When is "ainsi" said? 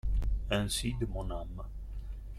0.49-0.95